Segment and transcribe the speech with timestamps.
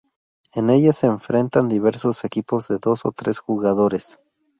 [0.55, 4.17] En ella se enfrentan diversos equipos de dos o tres jugadores.